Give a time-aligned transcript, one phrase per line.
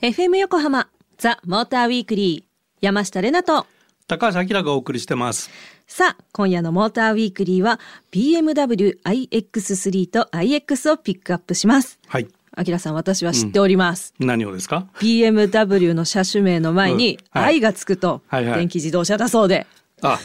[0.00, 2.44] FM 横浜ザ・モーターウィークリー
[2.80, 3.64] 山下れなと
[4.08, 5.50] 高橋明がお送りしてます
[5.86, 7.78] さあ今夜のモーターウィークリーは
[8.10, 12.00] BMW iX3 と iX をピックアップします。
[12.08, 12.26] はい。
[12.56, 17.40] 明さん私は知っております、うん、何をですか？BMW の車種名の前にうん。
[17.40, 17.54] はい。
[17.54, 18.58] I がつくとはいはい。
[18.58, 19.66] 電気自動車だそうで、
[20.02, 20.18] あ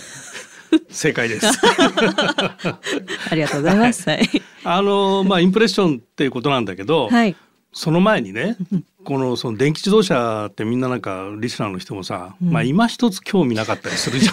[0.90, 1.48] 正解です
[3.30, 4.10] ありがとうございます。
[4.10, 4.30] はい。
[4.64, 7.36] あのまあインプレッションっていうことなんだけど、はい。
[7.76, 8.56] その前にね
[9.04, 14.32] このその電気自動車ってみんななんかリスナーの人もさ、まあ今一つ興味なかったりするじゃ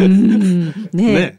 [0.02, 0.88] うん。
[0.92, 1.36] ね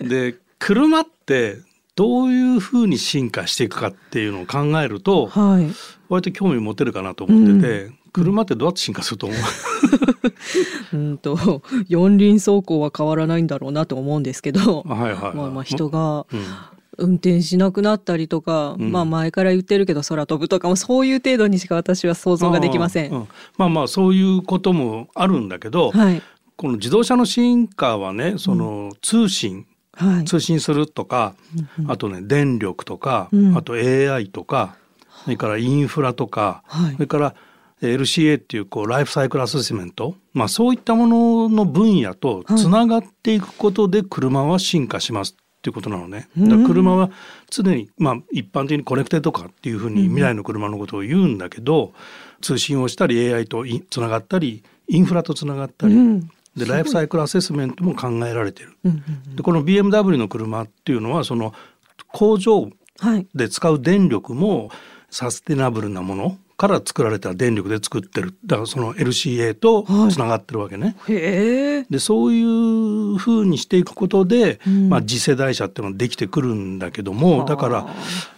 [0.00, 1.58] で車って
[1.96, 5.66] どういうふうに進化していくかっていうのを考えるとはい。
[6.08, 9.38] 割と興味持てるかなと思ってて、車ってどうやって進化すると思う？
[10.96, 15.34] うんと四輪走行は変わらないんだろうなと思うんですけど、はいはいはい。
[15.34, 16.44] まあまあ人がうん。
[16.98, 18.92] 運転しなくなったりとか、うん。
[18.92, 23.06] まあ前から言ってるけど空飛ぶとかもそういう程度にしか私は想像ができませ。
[23.06, 23.18] うん。
[23.20, 26.22] んまあまあそういうこともあるんだけど、はい。
[26.56, 30.24] この自動車の進化はねその通信、はい。
[30.26, 31.34] 通信するとか、
[31.88, 33.56] あとね電力とか、うん。
[33.56, 34.76] あと AI とか
[35.24, 36.92] それからインフラとか、はい。
[36.92, 37.51] それからえー
[37.86, 46.28] LCA っていうこうライフサイクルアセスメント、まあ、そういったものの分野とつながっていくことで車は進化しますっていうことなのね。
[46.36, 47.10] だ車は
[47.50, 51.92] 常に、まあ、一般的にコネクテッドカーっていうふうに未来の車のことを言うんだけど、
[52.40, 58.76] 通信をしたり AI といつながったりインフラとつながったり、うんでライフサイクルアセスメントも考えられてる。
[59.34, 61.54] でこの BMW の車っていうのはその
[62.08, 63.26] 工場はい。
[63.34, 64.70] で使う電力も
[65.10, 70.94] サステナブルなものから作られた電力で作ってるだからその LCA とつながってるわけね。
[71.08, 71.86] へえ。
[71.90, 77.88] でそういうふうにしていくことで、うんまあ、次世代車っていうのができてくるんだけどもはあだから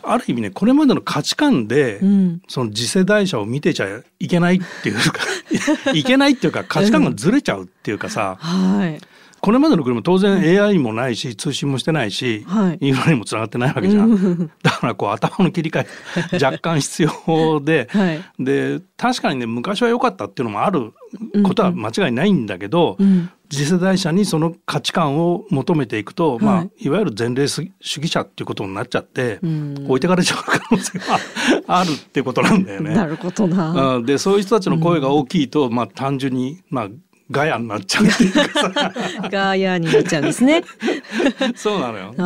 [0.02, 2.42] ある意味ねこれまでの価値観で、うん。
[2.48, 5.20] その次世代車を見てちゃいけないっていうか
[5.92, 8.98] いけないっていうか価値観がずれちゃうっていうかさ、はい。
[9.44, 14.50] これまでの車当然 AI もないし通信もしてないし、はいインフラにもつながってないわけじゃん。
[14.62, 15.86] だからこう頭の切り替
[16.32, 18.24] え 若干必要で、はい。
[18.38, 20.94] で確かにね昔は良かったっていうのもある
[21.42, 23.28] ことは間違いないんだけど、うん。
[23.50, 31.18] 次世代車にその価値観を求めていくと、まあはいいわゆる前例主義者っていうことになっちゃって、うん置いてかれちゃう可能性が
[31.66, 32.94] あるってことなんだよね。
[32.96, 33.96] なるほどな。
[33.96, 36.88] うん、でそういう人たちの声が大きいと、まあ単純にまあ
[37.30, 38.92] ガヤになっちゃうっていうかさ
[39.30, 40.62] ガーヤーになっちゃうんですね。
[41.56, 42.12] そうなのよ。
[42.12, 42.22] で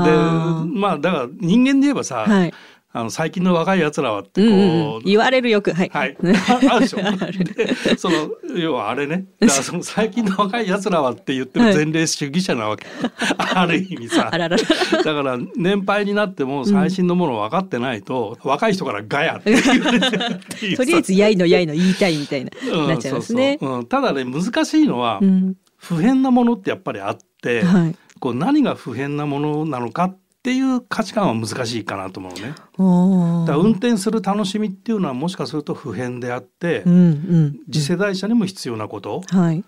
[0.79, 2.55] まあだから人間で言えばさ、はい。
[2.91, 5.91] あの最近の若いやつらはってこう、うんうんうん、言われるよくはい。
[5.93, 6.17] はい、
[6.49, 6.97] ああるでしょ。
[6.99, 9.27] で その要はあれね。
[9.41, 12.87] だからその最近の若いやつらはって言ってる前例主義者なわけ、
[13.37, 14.31] ある意味さ。
[14.31, 23.59] だから年配になっても最新のもの分かってないと、若い人からガヤって言われてるっていうさとりあえずやいのやいの言いたいみたいな、うんなっちゃいますね。
[23.61, 23.79] そうそう。
[23.81, 23.87] うん。
[23.87, 25.55] ただね難しいのは、うん。
[25.77, 27.95] 普遍なものってやっぱりあって、はい。
[28.19, 32.41] こう何が普遍なものなのかっていう価値観は難しいかなと思うね。
[32.41, 37.61] だから運転する楽しみっていうのはもしかすると普遍であって、うんうん。
[37.71, 39.65] 次世代車にも必要なことはい。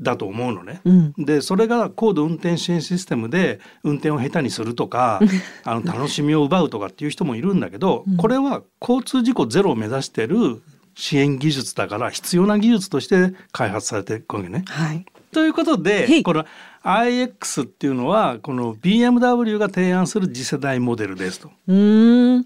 [0.00, 0.80] だと思うのね。
[0.84, 1.12] うん。
[1.16, 5.20] でそれが高度運転支援システムで運転を下手にするとか
[5.64, 10.62] あの楽しみを奪うとかっていう人もいるんだけど、これは交通事故ゼロを目指してる
[10.94, 14.64] 支援技術だから必要な技術として開発されていくわけね。
[14.66, 15.06] はい。
[15.32, 16.44] ということでこの
[16.84, 21.50] iX っていうのはこの BMW が提案する次世代モデルですと。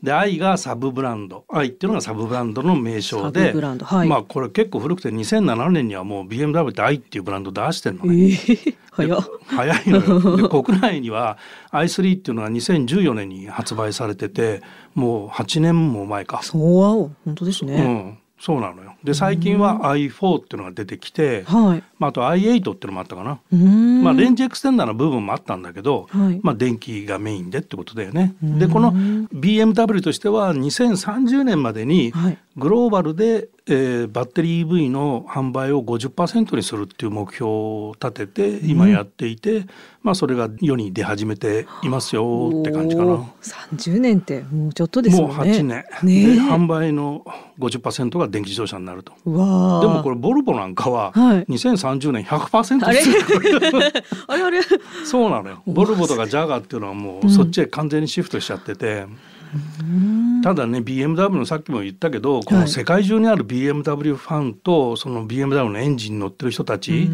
[0.02, 8.12] で i がサブブランド i っていうのがサブブランドの名称サでブブランドはいまあこれ結構古くて2007年にはもう BMW って i っていうブランド出してるのえね。
[8.28, 9.24] ー、早っ。
[9.46, 11.38] 早いのよで国内には
[11.72, 14.62] i3 っていうのは2014年に発売されてて
[14.94, 16.40] もう8年も前か。
[16.42, 17.80] そう本当ですうね。
[17.80, 18.95] ん、そうなのよ。
[19.06, 21.82] で最近は i4 っていうのが出てきて、はい。
[21.98, 23.40] まあ、あと i8 っていうのもあったかな。
[24.02, 28.34] まあ、レンジエクステンダーの部分もあったんだけど、はいまあ、電気がメインでってことだよね。
[28.42, 39.66] でこの BMW としては2030年までにはいグローバルで、えーバッテリー EV の販売を50%にするっていう目標を立てて今やっていて、
[40.02, 43.30] まあ、それが世に出始めていますよって感じかな。
[43.42, 45.52] 三十年ってもうちょっとですもうもんね。
[45.52, 47.26] 8年、ねでえ販売の
[47.58, 49.12] 50%が電気自動車になると。
[49.24, 49.80] うわあ。
[49.80, 51.44] でもこれボルボなんかははい。
[51.44, 53.00] 2030年100%あれ？
[53.00, 53.16] する
[54.28, 54.60] あれあれ？
[55.04, 55.62] そうなのよ。
[55.66, 59.06] ボルボとかジャガーっていうのはもうそっちへ完全にシフトしちゃってて、
[60.42, 67.08] ただね BMW のさっきも言ったけどこの世界中にある BMW ファンとその BMW のエンジンに乗ってる人たち、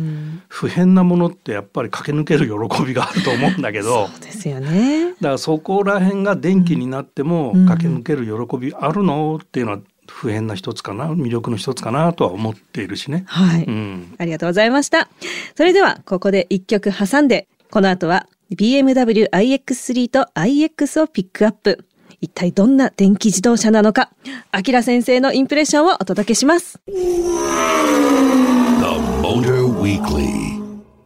[0.49, 5.13] 不変なものってやっぱり駆け抜ける喜びがあると思うんだけどそうですよね。
[5.13, 9.39] だからそこら辺が電気になっても駆け抜ける喜びあるの？
[9.43, 9.79] っていうのは
[10.13, 13.25] 普遍な一つかな魅力の一つかなとは思っているしね。
[13.27, 15.09] はい、うん、ありがとうございました。
[15.57, 21.85] それではここで一曲挟んでこの後は BMW iX3 と iX をピックアップ。
[22.21, 24.11] 一体どんな電気自動車なのか、
[24.53, 26.79] アキラ先生のインプレッションをお届けします。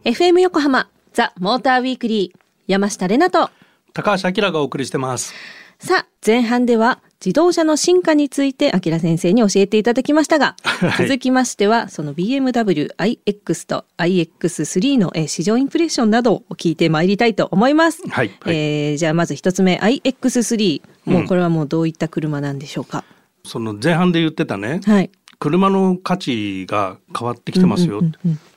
[0.03, 3.49] FM 横浜ザ・モーターウィークリー山下れなと
[3.93, 5.33] 高橋明がお送りしてます。
[5.79, 18.07] さあ、前半では自動車の進化について、あきら先生に教えていただきましたが、はい、続きましては、その BMW iX と iX3 の市場インプレッションなどを聞いてまいりたいと思います。
[18.07, 18.31] はい。
[18.41, 20.81] はい、えー、じゃあまず一つ目、iX3。
[21.05, 23.03] もうこれはもうどういった車なんでしょうか？
[23.43, 25.09] うん、その前半で言ってたね、はい、
[25.39, 28.01] 車の価値が変わってきてますよ、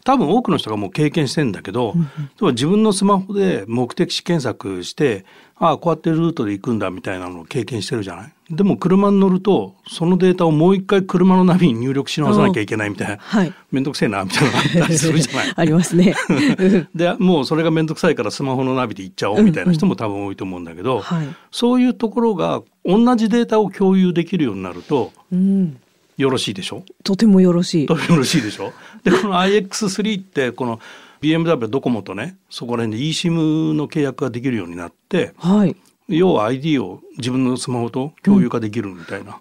[0.05, 2.11] 多分多くの人がもう経験してんだけど、うん
[2.49, 5.25] うん、自分のスマホで目的地検索して
[5.57, 8.33] ああこうやってルートで行くんだみたいなのを経験してるじゃない？
[8.51, 15.53] でも車に乗るとそのデータをもう一回車のナビに入力し直さなきゃいけないみたいな、はい、めんどくせえなみたいなのがあったりするじゃない？
[15.57, 16.15] ありますね。
[16.95, 25.77] でもうそれがめんどくさいからスマホのナビで行っちゃおうみたいな人も多分多いと思うんだけど、うんうん、そういうところが同じデータを共有できるようになると、うん。
[26.17, 26.83] よろしいでしょ？
[27.03, 27.87] とてもよろしい。
[27.87, 28.73] とてもよろしいでしょ？
[29.05, 30.79] でこの iX3 ってこの
[31.23, 35.77] BMW ドコモとねそこら辺で eSIM の契約ができるようになって、はい、
[36.11, 39.41] 要は ID を自分のスマホと共有化できるみたいな。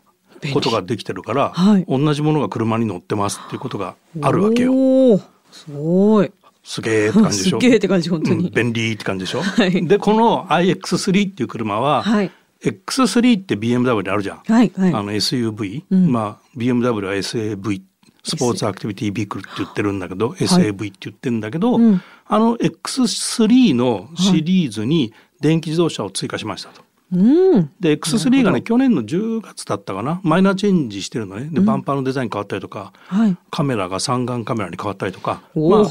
[0.54, 5.18] ことができてるから、はい、同じものが車に乗ってますっていうことがあるわけよ。
[5.52, 6.32] すごい。
[6.64, 7.60] すげえって感じでしょ？
[7.60, 9.42] すげえって感じ本当に、うん、便利って感じでしょ？
[9.42, 12.32] はい、でこの iX3 っていう車は、はい、
[12.64, 14.38] X3 って BMW であるじゃん。
[14.38, 17.82] はいはい、あの SUV、うん、まあ BMW は SAV
[18.24, 26.82] スポーツアクティビティビークルって言ってるんだけど、SAV って言ってるんだけど、うん、あの X3 のシリーズに電気自動車を追加しましたと。
[27.12, 27.18] う
[27.60, 30.22] ん、で X3 がね去年の10月だったかな？
[30.24, 31.50] マイナーチェンジしてるのね。
[31.52, 35.86] で、バンパーのデザイン変わったりとか、はい、カメラが三眼カメラに変わったりとか、まあ、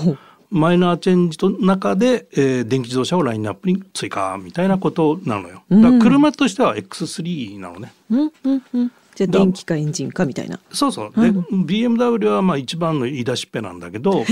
[0.50, 5.64] マイナーチェンジの中で、えー、電気自動車をラインナップに追加みたいなことなのよ。
[5.70, 7.92] だから車としては X3 なのね。
[8.10, 8.92] うんうんうん。
[9.16, 10.60] じゃあ電気かエンジンかみたいな。
[10.70, 11.20] そうそう。
[11.20, 14.24] で、うん、BMW はまあ一番の言い出しっぺなんだけど、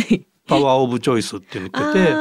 [0.46, 2.14] パワーオブチョイスって言ってて、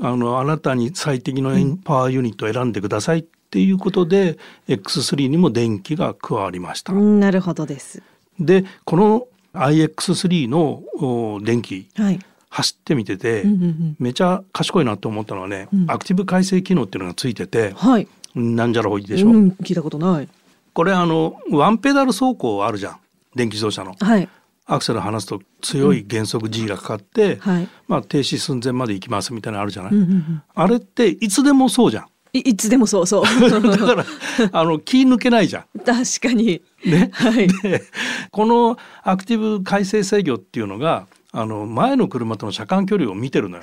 [0.00, 1.50] あのあなたに最適の
[1.84, 4.38] パワーユニットを選んでくださいっていうことで、
[4.68, 6.92] うん、X3 にも電気が加わりました。
[6.92, 8.02] なるほどです。
[8.40, 12.18] で、この iX3 の電気、はい、
[12.50, 20.28] 走ってみてて、うんうんうん、めちゃ賢いなと思ったのはね、うん、アクティブ改正機能っていうのがついてて、はい、なんじゃらほいでしょ、うん、聞いたことない。
[20.72, 22.96] これあのワンペダル走行あるじゃん。
[23.36, 24.28] 電気自動車の、はい、
[24.66, 27.38] アクセル離すと強い減速 G がかかって、うん。
[27.40, 32.06] はい、まあ、停止寸前まで行きますみたいなのあるじゃない、うんうんうん、あれっていつでもそうじゃん。
[32.32, 33.24] いいつでもそうそう。
[33.40, 34.04] だから
[34.50, 35.78] あの気抜けないじゃん。
[35.78, 36.62] 確かに。
[36.84, 37.84] ね、はい、で
[38.32, 43.62] このアクティブ改正制御っていうのがあの前の車との車間距離を見てるのよ。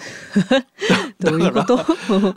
[1.19, 1.79] どういうこと？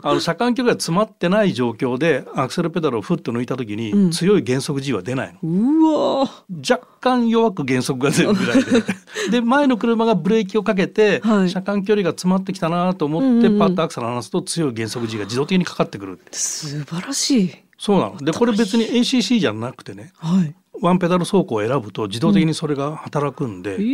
[0.01, 5.39] あの車間距離が詰まってない状況でアクセルペダルをふっと抜いた時に、強い減速 G は出ないの。
[5.43, 6.31] うわ
[6.67, 8.83] 若干弱く減速が出るぐらいで
[9.29, 16.17] で前の車がブレーキをかけて、はい、車間距離が詰まってきたなと思ってパッとアクセル離すと強い減速 G が自動的にかかってくる。
[16.31, 17.51] 素晴らしい。
[17.77, 18.17] そうなの。
[18.17, 20.13] でこれ別に ACC じゃなくてね。
[20.17, 23.85] はいワンペダル走行を選ぶと自動的にそれが働くんで、うん、え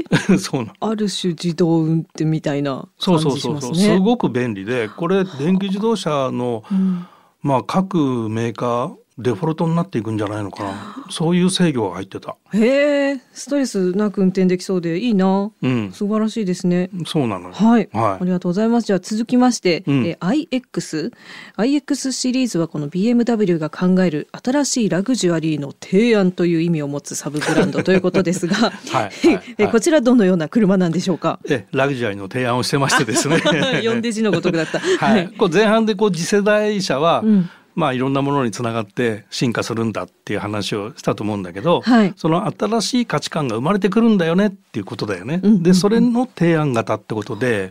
[0.00, 0.72] ー、 そうな。
[0.80, 3.38] ある種自動運転みたいな感じしますね。
[3.38, 7.06] そうそうそうすごく便利でこれ電気自動車の、うん、
[7.42, 10.96] まあ各メーカーデフォルトになっていくんじゃないのかな。
[11.10, 12.36] そういう制御が入ってた。
[12.52, 16.90] へえストレスなく運転できそうでいいな、うん、素晴らしいですね。
[17.06, 18.86] そうなのはい、はい、ありがとうございます。
[18.86, 21.12] じゃあ続きまして、うん、え iX
[21.56, 27.82] iX シリーズはこの BMW が考える新しいラグジュアリーの提案という意味を持つサブブランド。
[27.82, 28.72] ということですが、はい。
[28.92, 29.12] はい、
[29.58, 31.38] えこちらどのような車なんでしょうか？
[31.48, 33.42] えラグジュアリーの提案をしてましてですね。
[33.84, 34.78] 呼んで字のごとくだった。
[34.78, 45.40] はい、こう前半でこう次世代車は、うんまあ、いろんなものにつながって進化するんだっていう話をしたと思うんだけど、はい、その新しい価値観が生まれてくるんだよねっていうことだよね。
[45.42, 47.70] うんうんうん、でそれの提案型ってことで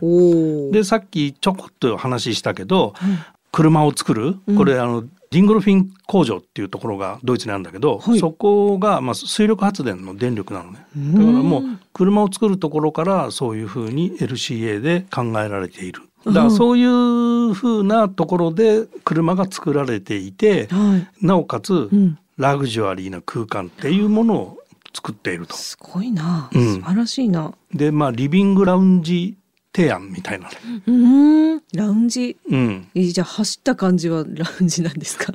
[0.72, 3.18] でさっきちょこっと話したけど、うん、
[3.52, 10.86] 車を作るこれ、あのディングルフィン工場っていうところがドイツにあるんだけど、はい、そこがまあ水力発電の電力なのね。
[10.94, 11.62] だからもう
[11.94, 21.26] 車を作るところからそういうふうに LCA で考えられているだからそういうふうなところで車が作られていて、はい。
[21.26, 22.18] なおかつうん。
[22.38, 24.58] ラグジュアリーな空間っていうものを
[24.94, 25.54] 作っていると。
[25.54, 26.74] すごいな、うん。
[26.74, 27.52] 素晴らしいな。
[27.74, 29.36] でまあリビングラウンジ
[29.74, 30.48] 提案みたいな。
[30.48, 30.54] ね。
[30.86, 31.62] うーん。
[31.74, 32.36] ラウンジ？
[32.50, 35.32] うん、えじゃあ走った感じは ラウンジなんですか？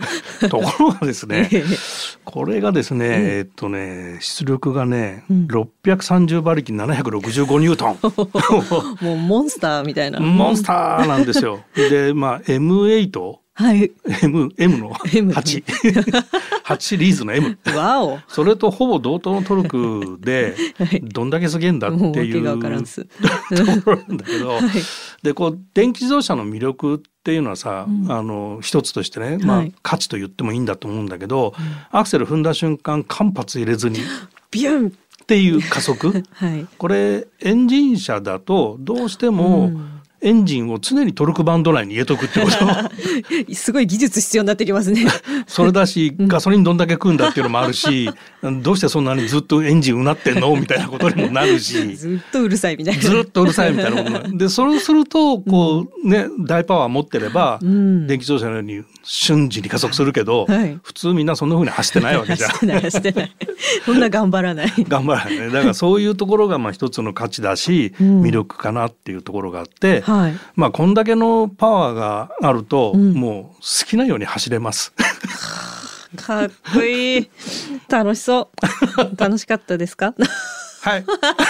[0.48, 1.64] ところがですねええ。
[2.24, 3.14] これがですね、うん。
[3.14, 5.48] えっとね出力がね、うん。
[5.48, 7.98] 630馬力765ニュートン。
[9.06, 10.20] もうモンスターみたいな。
[10.20, 11.62] モンスターなんですよ。
[11.76, 13.92] でまあ M8 はい。
[14.22, 15.64] M, M の M 8
[16.64, 18.20] 8シリーズの M わお。
[18.28, 21.02] それとほぼ同等のトルクで はい。
[21.02, 22.44] どんだけすげえんだっていう。
[22.44, 22.52] と
[23.82, 24.62] ころなんだけど、 はい。
[25.24, 28.12] でこう電気自動車の魅力っていうのはさ、うん。
[28.12, 29.74] あの一つとしてね、まあはい。
[29.82, 31.56] 価値と言ってもいいんだと思うんだけど、
[31.90, 34.02] アクセル踏んだ瞬間間髪入れずにっ
[34.52, 34.94] ビュン。
[35.26, 36.24] ていう加速？
[36.32, 36.68] はい。
[36.78, 42.56] これエンジン車だとどうしてもうんエンジンを常にトルクバンド内に入れとくってこと。
[43.54, 45.06] すごい技術必要になってきますね。
[45.48, 48.10] それだしガソリンどんだけ食うんだっていうのもあるし
[48.64, 50.56] どうしてそんなにずっとエンジンうなってんの？
[50.56, 51.96] みたいなことにもなるし。
[51.96, 53.02] ずっとうるさいみたいな。
[53.02, 58.08] ずっとうるさいみたいなことでそれをするとこうね大パワー持ってればうん。
[58.08, 60.80] 電気自動車のように瞬時に加速するけど、はい。
[60.84, 62.50] 普通みんなそんな風に走ってないわけじゃん。
[62.50, 63.32] 走ってない走ってない。
[63.86, 64.74] そんな頑張らない。
[64.88, 65.40] 頑張らない。
[65.40, 68.22] ねだからそういうところがまあ一つの価値だし、うん。
[68.22, 74.94] 魅力かなっていうところがあって、はいまあこんだけのパワーがあると、うんもう好きなように走れます。
[76.16, 77.30] かっこいい
[77.90, 78.50] 楽しそ
[78.98, 80.14] う楽しかったですか？
[80.82, 81.06] はい。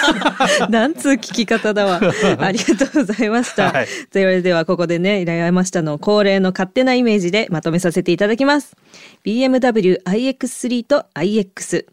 [0.72, 2.00] なんつう聞き方だわ。
[2.40, 3.72] ありがとうございました。
[3.72, 8.76] はいそれではここでね、依頼山下の恒例の勝手なイメージでまとめさせていただきます。
[9.24, 11.86] BMW iX3 と iX。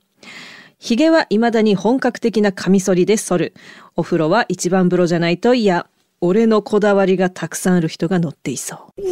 [0.78, 3.54] ヒゲは未だに本格的なカミソリで剃る。
[3.96, 5.86] お風呂は一番風呂じゃないと嫌。
[6.26, 9.02] 俺のこだわりがたくさんある人が乗っていそう。
[9.02, 9.08] The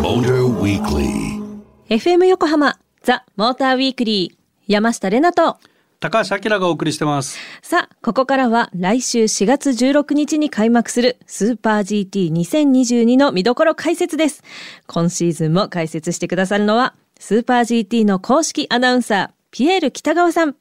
[0.00, 1.42] Motor Weekly.
[1.88, 5.58] FM 横浜ザ・モーターウィークリー山下れなと
[5.98, 7.38] 高橋明がお送りしてます。
[7.60, 14.44] さあ、ここからは来週4月16日に開幕するスーパー GT2022 の見どころ解説です。
[14.86, 20.56] 今シーズンも解説してくださるのは、スーパー GT の公式アナウンサー、ピエール北川さん。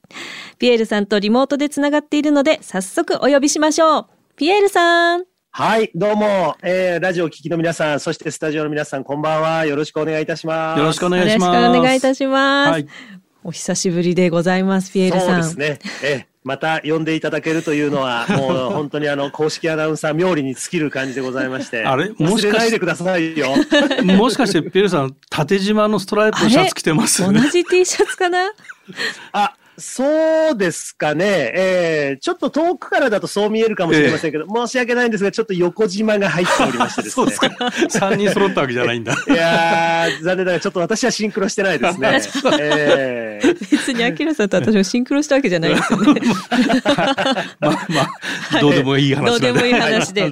[0.60, 4.13] ピエールさんとリモートでつながっているので、早速お呼びしましょう。
[4.36, 5.26] ピエールさん。
[5.52, 9.68] はい、どうも、えー、ラジオを聞きの皆さん、そしてスタジオの皆さん、こんばんは。
[9.68, 10.80] よろしくお願いいたします。
[10.80, 11.82] よろしくおよろしくお願いします。
[11.82, 12.72] 願いいたします。
[12.72, 12.88] はい
[13.46, 15.44] お久しぶりでございます、ピエールさん。
[15.44, 15.92] そうですね。
[16.04, 21.86] えーまた呼んでいただけるというのは、 もう本当にあの、公式アナウンサー冥利に尽きる感じでございまして。
[21.86, 22.10] あれ？
[22.18, 23.48] もしかし忘れないでくださいよ。
[24.04, 28.52] もしかしてピエールさん縦縞のストライプのシャツ着てます 同じ T シャツかな？
[29.32, 31.52] あ、そうですかね。
[31.56, 37.24] えー、ちょっと遠くからだとそう見えるかもしれませんけど、申し訳ないんですが、ちょっと横縞が入っておりましてですね。
[37.24, 37.72] そうですか。
[37.90, 39.14] 三人揃ったわけじゃないんだ。
[39.28, 42.22] いやー、残念ながら、ちょっと私はシンクロしてないですね。
[42.60, 46.22] えー別にアキラさんと私もシンクロしたわけじゃないですよね。
[47.60, 48.02] まあま
[48.58, 50.32] あ、どうでもいい話どうでもいい話ではい。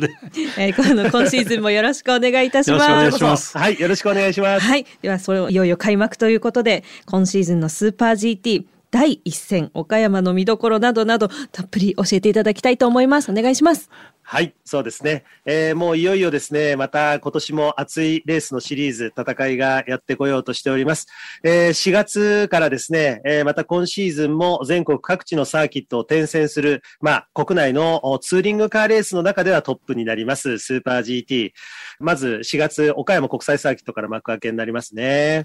[0.58, 3.16] えーこの今シーズンもよろしくお願いいたしよろしくお願ます。
[3.16, 4.66] いしますはい、よろしくお願いします。
[4.66, 4.86] はい。
[5.02, 13.32] では、それをいよいよ開幕ということで、今シーズンのスーパー GT 第一戦、岡山の見どころなどなど、たっぷり教えていただきたいと思います。
[13.32, 13.90] お願いします。
[14.24, 15.24] はい、そうですね。
[15.46, 21.08] えーもういよいよですね、また今年も熱いレースのシリーズ、戦いがやってこようとしております。
[21.44, 31.52] えー4月からですね、えーまた今シーズンも全国各地のサーキットを転戦する、まあ、国内のツーリングカーレースの中ではトップになります、スーパー GT。
[32.00, 35.44] まず4月、岡山国際サーキットから幕開けになりますね。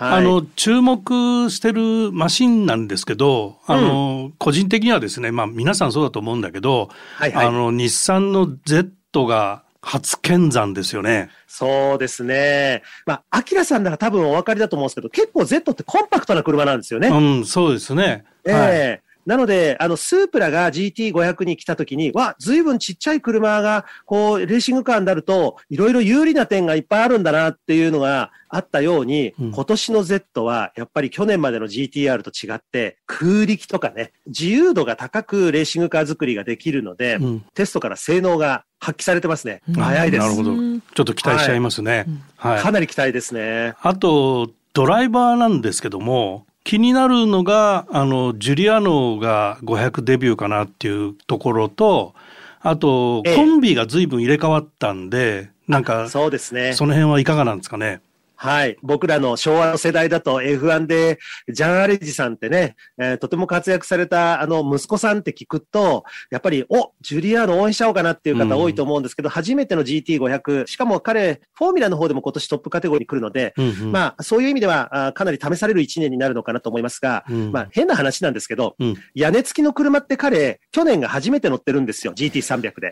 [0.00, 0.18] はい。
[0.18, 11.28] あの注目してるマシンなんですけど、あの個人的にはですね、まあ皆さんそうだと思うんだけど、はいはいあの日産の Z が初見山ですよね。
[11.46, 12.82] そうですね。
[13.04, 17.08] まあ、アキラさんなら多分お分かりだと思うんですけど、結構 Z ってコンパクトな車なんですよね。
[17.08, 18.24] うん、そうですね。
[18.46, 19.02] ええはい。
[19.30, 39.62] なので、あの、スープラが GT500 に来た時に、わ、ずいぶんちっちゃい車が、こう、レーシングカーになると、いろいろ有利な点がいっぱいあるんだなっていうのがあったように、うん今年の Z は、やっぱり去年までの GTR と違って、空力とかね、自由度が高くレーシングカー作りができるので、うんテストから性能が発揮されてますね。
[39.72, 40.26] 早いです。
[40.26, 40.56] なるほど。
[40.56, 42.06] ちうんょっと期待しちゃいますね。
[42.36, 42.60] はい。
[42.62, 43.74] かなり期待ですね。
[43.80, 52.14] あとドライバーなんですけども気になるのがあのジュリアノが500デビューかなっていうところと
[52.60, 56.72] あとええコンビが随分入れ替わったんでなんかそそうですね。
[56.86, 58.02] の辺はいかがなんですかね？
[58.42, 58.78] はい。
[58.82, 61.18] 僕らの昭和の世代だと F1 で、
[61.52, 73.92] ジャン・アレジさんってね、えーとても活躍されたあの息子さんって聞くと、やっぱり、お、ジュリアーノ応援しちゃおうかなっていう方多いと思うんですけど、初めての GT500、しかも彼、フォーミュラの方でも今年トップカテゴリーに来るので、うんうん。
[73.92, 78.94] まあ、そういう意味では、あかなり試される1年になるのかなと思いますが、うんまあ、変な話なんですけど、うん。
[79.14, 82.90] 屋根付きの車って彼、去年が初めて乗ってるんですよ、GT300 で。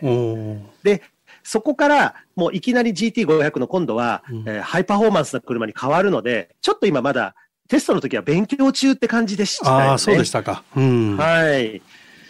[0.83, 1.01] で、
[1.43, 7.35] そこからもういきなり GT500 の今度は、うんえーハイパフォーマンスな車に変わるので、ちょっと今まだ
[7.67, 9.83] テストの時は勉強中って感じでしたよね。
[9.85, 10.63] ああ、そうでしたか。
[10.75, 11.17] うん。
[11.17, 11.81] はい。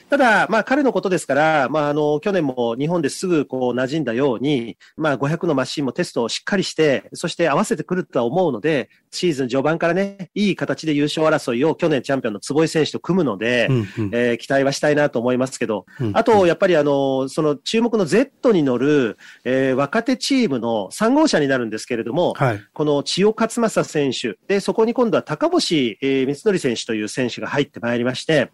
[0.10, 22.62] ただ、まあ彼のことですから、まああの、去年も日本ですぐこう馴染んだように、まあ500のマシンもテストをしっかりして、そして合わせてくるとは思うので、シーズン序盤からね、いい形で優勝争いを去年チャンピオンの坪井選手と組むので、うんうんえー期待はしたいなと思いますけど、うんあと、やっぱりあの、その注目の Z に乗る、えー若手チームの3号車になるんですけれども、はい。
[22.74, 28.52] この千代勝正選手、で、そこに今度は高星、えー光則選手という選手が入ってまいりまして、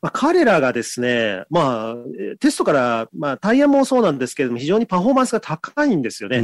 [0.00, 6.38] まあ、彼らがですね、まあ、えーテストから、まあ、タイヤもそうなんですけれども、非常にパフォーマンスが高いんですよね。
[6.38, 6.42] う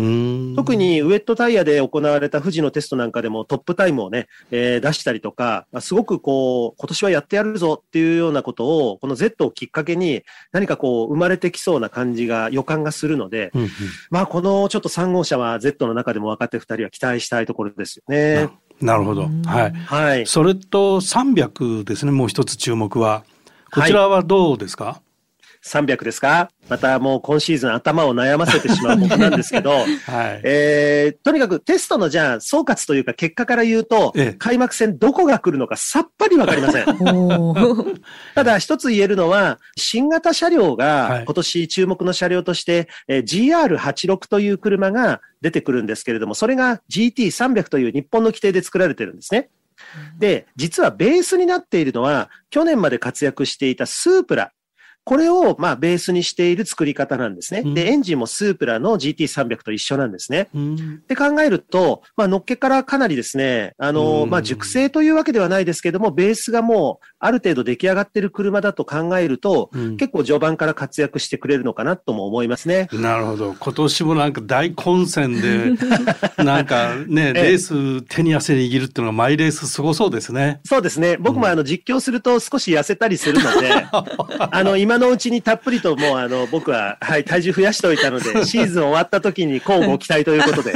[0.52, 13.71] ん特にウェットタイヤで行われた富士のテストなんかでもトップタイムをね、えー出したりとか、まあすごくこう、今年はやってやるぞっていうようなことを、この Z をきっかけに何かこう、生まれてきそうな感じが、予感がするので、うんうん
[14.11, 18.49] まあこのちょっと3号車は Z の中でも若手2人は期待したいところですよね。
[18.81, 19.28] なるほど。
[19.47, 19.73] はい。
[19.73, 20.26] はい。
[20.26, 23.25] それと300ですね、もう一つ注目は。
[23.73, 25.00] こちらはどうですか、
[25.64, 26.50] 300ですか？
[26.68, 29.88] またもう今シーズン頭を悩ませてしまう僕なんですけど、 はい。
[30.44, 36.85] えーとにかくテストのじゃあ総括というか結果から言うと、ええ開幕戦どこが来るのかさっぱりわかりません。
[38.35, 49.49] ただ一つ言えるのは、新型車両はいが今年注目の車両として、えー GR86 という車が出てくるんですけれども、それが GT300 という日本の規定で作られてるんですね。
[50.18, 54.52] で、実はベースになっているのは、去年まで活躍していたスープラ。
[55.05, 57.61] これを、まあ、ベースにしている作り方なんですね。
[57.65, 60.49] うんで、エンジンもスープラの GT300 と一緒なんですね。
[60.55, 72.88] うんって考えると、まあ、のっけからかなりですね、あの、うんまあ、熟成というわけではないですけども、ベースがもう、ある程度出来上がってる車だと考えると、うん結構序盤から活躍してくれるのかなとも思いますね。
[72.93, 73.54] なるほど。
[73.59, 75.73] 今年もなんか大混戦で、
[76.43, 80.61] なんかね、 レース手に汗握るっていうのがマイレースすごそうですね。
[80.64, 81.16] そうですね。
[81.19, 83.87] 僕もあの、実況すると少し痩せたりするので、
[84.51, 90.75] あの、今のうちにたっぷりともうあの、僕は、はい、体重増やしておいたので、シーズン終わった時に交互期待ということで、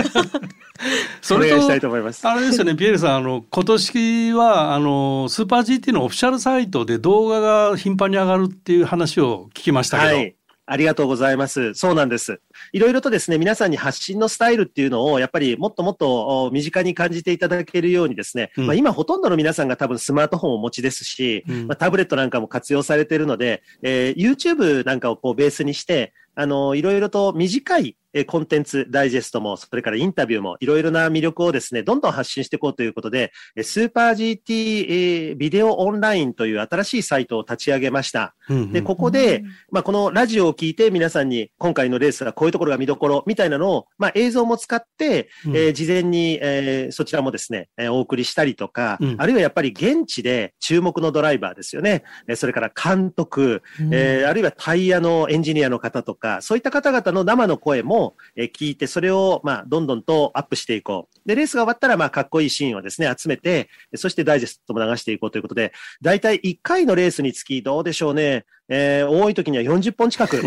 [1.21, 2.27] それとお願いしたいと思います。
[2.27, 10.17] あれですよね、ピエールさん、あの、今年は、あの、スーパー GT のオフィシャルサイトで動画が頻繁に上がるっていう話を聞きましたけど。
[10.17, 10.35] はい。
[10.71, 11.73] ありがとうございます。
[11.73, 12.43] そうなんです。
[12.73, 34.87] いろいろとですね、皆さんに発信のスタイルっていうのを、やっぱりもっともっとお身近に感じていただけるようにですね、うんまあ今ほとんどの皆さんが多分スマートフォンをお持ちですし、うんまあ、タブレットなんかも活用されているので、えー YouTube なんかをこうベースにして、あの、いろいろと短いえーコンテンツ、ダイジェストも、それからインタビューも、いろいろな魅力をですね、どんどん発信していこうということで、えースーパー GT、
[35.29, 38.35] えービデオオンラインという新しいサイトを立ち上げました。
[38.49, 38.73] うんうん。
[38.73, 45.57] で、ここで、まあ、このラジオを聞いて皆さんに今回のレースはこういうところが見どころみたいなのを、まあ、映像も使って、うん。
[45.57, 49.17] えー事前に、えーそちらもですね、えーお送りしたりとか、うん。
[49.19, 52.05] あるいはやっぱり現地で注目のドライバーですよね。
[52.27, 61.29] えーそれから監督、えーあるいはタイヤのエンジニアの方とか、そういった方々の生の声も、えー聞いて、それを、まあ、どんどんとアップしていこう。
[61.29, 70.41] で、レースが終わったら、まあ、かっこいいシーンをですね、集めて、そしてダイジェストも流していこうということで、だいたい1回のレースにつき、どうでしょうね、えー多い時には40本近く、え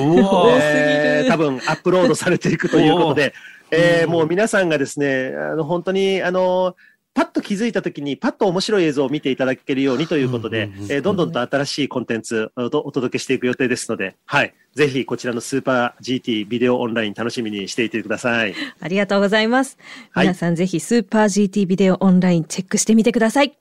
[1.25, 3.33] ー多分アップロードされていくということで、
[3.71, 6.75] えーもう皆さんがですね、あの、本当に、あの、
[7.13, 14.53] パッと気づいたときに、パッと面白い映像を見ていただけるようにということで、えどんどんと新しいコンテンツをお届けしていく予定ですので、はい。
[14.75, 18.55] ぜひ、こちらのスーパー GT ビデオオンライン楽しみにしていてください。
[18.79, 19.77] ありがとうございます。
[20.15, 23.57] 皆さんぜひスーパー GT ビデオオンラインチェックしてみてください。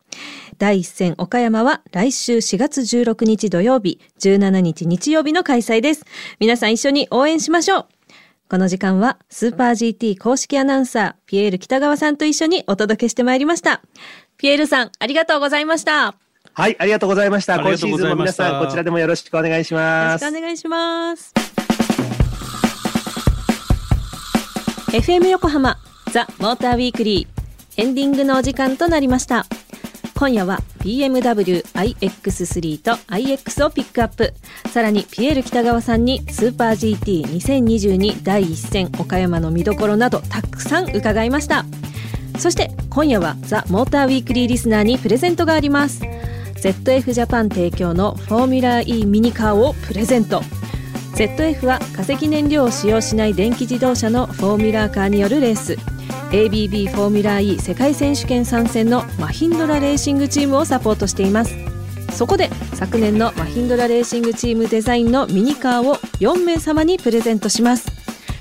[0.58, 6.04] 第一戦岡山は来週4月16日土曜日、17日日曜日の開催です。
[6.38, 7.99] 皆さん一緒に応援しましょう。
[8.50, 13.80] この時間はスーパー GT 公式アナウンサーピエール北川さんと一緒にお届けしてまいりました。
[14.38, 16.06] ピエールさんありがとうございました。
[16.06, 16.14] よ
[16.52, 17.60] はい、ありがとうございました。
[17.60, 20.26] 今シーズンも皆さん、こちらでもよろしくお願いしろます。
[20.26, 21.32] しくお願いします。
[24.90, 25.78] FM 横浜
[26.10, 29.46] ザ・モーターウィークリーエンディングのお時間となりました
[30.20, 34.34] 今夜は BMW iX3 と iX をピックアップ。
[34.68, 41.64] さらにピエール北川さんにスーパー GT2022 第一戦岡山の見どころなどたくさん伺いました。
[42.38, 46.02] そして今夜はザ・モーターウィークリーリスナーにプレゼントがあります。
[46.56, 50.42] ZF ジャパン提供のフォーミュラー E ミニカーをプレゼント。
[51.14, 55.78] ZF は化石燃料を使用しない電気自動車のフォーミュラーカーによるレース。
[56.32, 61.54] ABB フォーミュラー E 世界選手権参戦のマヒンドラレーシングチームをサポートしています。
[62.12, 67.90] そこで昨年のマヒンドラレーシングチームデザインのミニカーを4名様にプレゼントします。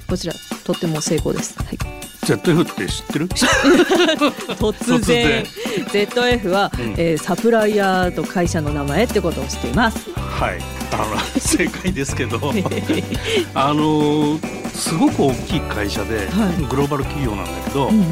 [0.07, 1.77] こちらとっても成功です、はい、
[2.25, 3.27] ZF って知ってる？
[4.59, 5.43] 突然。
[5.43, 6.93] ZF は、うん。
[6.97, 10.11] えーサプライヤーと会社の名前ってことを知っています。
[10.15, 10.59] はい。
[10.91, 12.39] あの正解ですけど。
[13.55, 14.39] あの
[14.79, 16.63] すごく大きい会社で、はい。
[16.69, 18.03] グローバル企業なんだけど、うん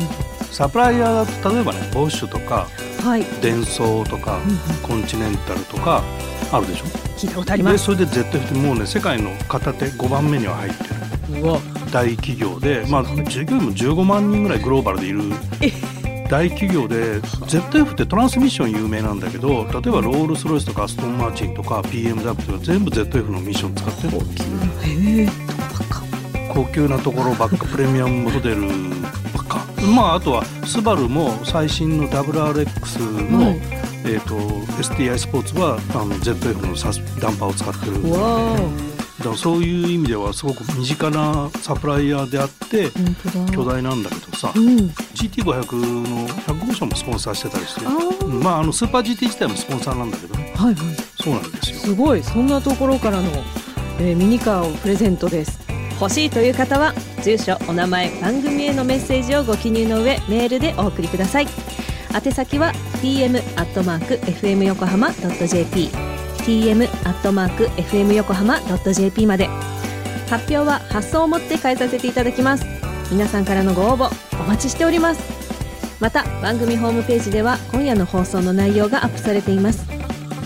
[0.50, 2.68] サプライヤー例えばねボッシュとか
[3.04, 3.26] はい。
[3.42, 4.58] デンソーとか、うんうん。
[4.82, 6.02] コンチネンタルとか
[6.52, 6.86] あるでしょ？
[7.18, 10.94] 聞いたことありまですそれで ZF ってもうね世界の片手5番目には入ってる。
[11.92, 15.22] 大企業で、まあ、従業員も15万人ぐらいグローバルでいる。
[16.30, 24.18] 大企業で ZF ってトランスミッション有名なんだけど例えばロールスロイスとかアストンマーチンとか BMW とか全部 ZF のミッション使ってる。
[24.84, 25.57] へえどこばっか
[26.58, 28.62] 高級なところばっかプレミアムモデル
[29.32, 29.64] ばっか。
[29.96, 33.58] まああとはスバルも最新の WRX の、はい。
[34.06, 34.36] えー、と
[34.82, 38.02] STI スポーツはあの ZF のサスダンパーを使ってる。
[38.02, 42.90] だわからそういう意味ではすごく身近なサプライヤーであって
[43.54, 44.78] 巨大なんだけどさうん。
[45.14, 47.82] GT500 の100号車もスポンサーしてたりして。
[48.44, 50.36] まああのスーパー GT 自体もスポンサーなんだけど。
[50.36, 50.76] ねはいはい。
[51.22, 51.78] そうなんですよ。
[51.78, 52.24] すごい。
[52.24, 53.30] そんなところからの、
[54.00, 55.67] えーミニカーをプレゼントです
[56.00, 61.48] 欲しいという方は住所お名前番組へのメッセージをご記入の上メールでお送りください。
[62.14, 65.90] 宛先は tm アットマーク fm 横浜 .jp
[66.46, 69.50] tm アットマーク fm 横浜 .jp まで。
[70.30, 72.66] 発表は発送をもって返させていただきます。
[73.12, 75.22] 皆さんからのご応募お待ちしております。
[76.00, 79.97] また番組ホームページでは今夜の放送の内容がアップされています。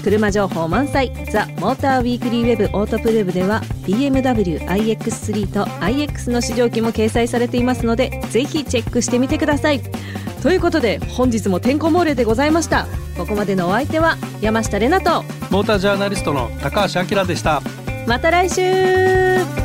[0.01, 1.11] 車情報満載。
[1.31, 9.81] ザ・モーターウィークリーウェブオートプルーブでは BMW iX3 と iX の試乗機も掲載されていますのでぜひチェックしてみてください。
[10.41, 12.87] ということで本日もてんこ盛りでございました。
[13.17, 17.61] ここまでのお相手は山下れなとモータージャーナリストの高橋明でした。
[18.07, 19.60] また来週